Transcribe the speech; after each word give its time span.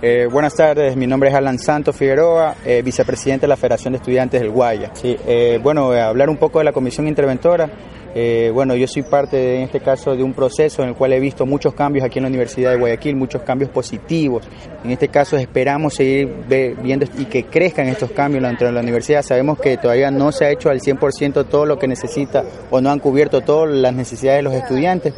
Eh, 0.00 0.28
buenas 0.30 0.54
tardes, 0.54 0.96
mi 0.96 1.08
nombre 1.08 1.28
es 1.28 1.34
Alan 1.34 1.58
Santos 1.58 1.96
Figueroa, 1.96 2.54
eh, 2.64 2.82
vicepresidente 2.82 3.46
de 3.46 3.48
la 3.48 3.56
Federación 3.56 3.94
de 3.94 3.96
Estudiantes 3.96 4.40
del 4.40 4.50
Guaya. 4.50 4.92
Sí, 4.94 5.16
eh, 5.26 5.58
bueno, 5.60 5.90
hablar 5.90 6.30
un 6.30 6.36
poco 6.36 6.60
de 6.60 6.66
la 6.66 6.72
comisión 6.72 7.08
interventora. 7.08 7.68
Eh, 8.14 8.52
bueno, 8.54 8.76
yo 8.76 8.86
soy 8.86 9.02
parte, 9.02 9.56
en 9.56 9.62
este 9.62 9.80
caso, 9.80 10.14
de 10.14 10.22
un 10.22 10.34
proceso 10.34 10.84
en 10.84 10.90
el 10.90 10.94
cual 10.94 11.14
he 11.14 11.18
visto 11.18 11.46
muchos 11.46 11.74
cambios 11.74 12.04
aquí 12.04 12.20
en 12.20 12.22
la 12.22 12.28
Universidad 12.28 12.70
de 12.70 12.76
Guayaquil, 12.76 13.16
muchos 13.16 13.42
cambios 13.42 13.72
positivos. 13.72 14.48
En 14.84 14.92
este 14.92 15.08
caso, 15.08 15.36
esperamos 15.36 15.94
seguir 15.94 16.32
viendo 16.80 17.04
y 17.18 17.24
que 17.24 17.46
crezcan 17.46 17.88
estos 17.88 18.12
cambios 18.12 18.44
dentro 18.44 18.68
de 18.68 18.74
la 18.74 18.82
universidad. 18.82 19.22
Sabemos 19.22 19.58
que 19.58 19.78
todavía 19.78 20.12
no 20.12 20.30
se 20.30 20.44
ha 20.44 20.50
hecho 20.52 20.70
al 20.70 20.80
100% 20.80 21.48
todo 21.48 21.66
lo 21.66 21.76
que 21.76 21.88
necesita 21.88 22.44
o 22.70 22.80
no 22.80 22.90
han 22.90 23.00
cubierto 23.00 23.40
todas 23.40 23.68
las 23.74 23.92
necesidades 23.92 24.38
de 24.38 24.42
los 24.44 24.54
estudiantes, 24.54 25.12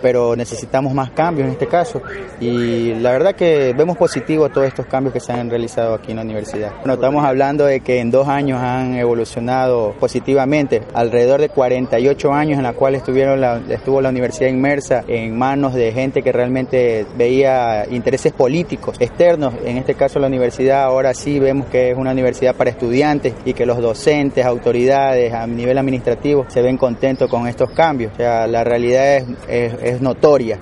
pero 0.00 0.36
necesitamos 0.36 0.94
más 0.94 1.10
cambios 1.10 1.46
en 1.46 1.52
este 1.52 1.66
caso. 1.66 2.02
Y 2.40 2.94
la 2.94 3.12
verdad 3.12 3.34
que 3.34 3.74
vemos 3.76 3.96
positivo 3.96 4.48
todos 4.48 4.66
estos 4.66 4.86
cambios 4.86 5.12
que 5.12 5.20
se 5.20 5.32
han 5.32 5.50
realizado 5.50 5.94
aquí 5.94 6.10
en 6.10 6.16
la 6.16 6.22
universidad. 6.22 6.72
Bueno, 6.78 6.94
estamos 6.94 7.24
hablando 7.24 7.64
de 7.66 7.80
que 7.80 8.00
en 8.00 8.10
dos 8.10 8.28
años 8.28 8.60
han 8.60 8.94
evolucionado 8.94 9.94
positivamente, 9.98 10.82
alrededor 10.94 11.40
de 11.40 11.48
48 11.48 12.32
años 12.32 12.58
en 12.58 12.64
la 12.64 12.72
cual 12.72 12.94
estuvieron 12.94 13.40
la, 13.40 13.60
estuvo 13.68 14.00
la 14.00 14.08
universidad 14.08 14.50
inmersa 14.50 15.04
en 15.06 15.36
manos 15.36 15.74
de 15.74 15.92
gente 15.92 16.22
que 16.22 16.32
realmente 16.32 17.06
veía 17.16 17.86
intereses 17.90 18.32
políticos 18.32 18.96
externos. 19.00 19.54
En 19.64 19.76
este 19.76 19.94
caso 19.94 20.18
la 20.18 20.26
universidad 20.26 20.84
ahora 20.84 21.14
sí 21.14 21.38
vemos 21.38 21.66
que 21.68 21.90
es 21.90 21.96
una 21.96 22.12
universidad 22.12 22.54
para 22.54 22.70
estudiantes 22.70 23.34
y 23.44 23.52
que 23.52 23.66
los 23.66 23.78
docentes, 23.78 24.44
autoridades 24.44 25.32
a 25.32 25.46
nivel 25.46 25.78
administrativo 25.78 26.46
se 26.48 26.62
ven 26.62 26.76
contentos 26.76 27.30
con 27.30 27.46
estos 27.46 27.70
cambios. 27.70 28.12
O 28.12 28.16
sea, 28.16 28.46
la 28.46 28.64
realidad 28.64 29.16
es, 29.16 29.24
es 29.48 29.85
es 29.88 30.00
notoria. 30.00 30.60